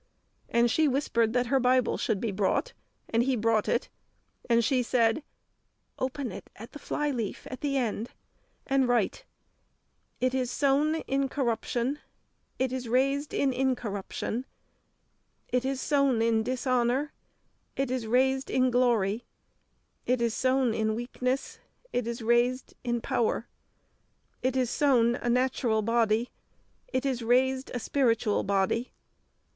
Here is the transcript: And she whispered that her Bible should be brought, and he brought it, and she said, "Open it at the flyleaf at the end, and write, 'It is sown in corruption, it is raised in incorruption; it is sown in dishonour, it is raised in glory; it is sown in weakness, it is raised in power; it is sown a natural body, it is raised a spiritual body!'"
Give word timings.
And 0.49 0.71
she 0.71 0.87
whispered 0.87 1.31
that 1.33 1.45
her 1.45 1.59
Bible 1.59 1.95
should 1.95 2.19
be 2.19 2.31
brought, 2.31 2.73
and 3.09 3.21
he 3.21 3.35
brought 3.35 3.69
it, 3.69 3.87
and 4.49 4.65
she 4.65 4.81
said, 4.81 5.21
"Open 5.99 6.31
it 6.31 6.49
at 6.55 6.71
the 6.71 6.79
flyleaf 6.79 7.45
at 7.51 7.61
the 7.61 7.77
end, 7.77 8.09
and 8.65 8.87
write, 8.87 9.25
'It 10.19 10.33
is 10.33 10.49
sown 10.49 10.95
in 11.01 11.29
corruption, 11.29 11.99
it 12.57 12.73
is 12.73 12.89
raised 12.89 13.31
in 13.31 13.53
incorruption; 13.53 14.47
it 15.49 15.63
is 15.65 15.79
sown 15.79 16.19
in 16.19 16.41
dishonour, 16.41 17.13
it 17.75 17.91
is 17.91 18.07
raised 18.07 18.49
in 18.49 18.71
glory; 18.71 19.23
it 20.07 20.19
is 20.19 20.33
sown 20.33 20.73
in 20.73 20.95
weakness, 20.95 21.59
it 21.93 22.07
is 22.07 22.23
raised 22.23 22.73
in 22.83 23.01
power; 23.01 23.47
it 24.41 24.55
is 24.57 24.71
sown 24.71 25.13
a 25.17 25.29
natural 25.29 25.83
body, 25.83 26.31
it 26.87 27.05
is 27.05 27.21
raised 27.21 27.69
a 27.75 27.79
spiritual 27.79 28.41
body!'" 28.41 28.91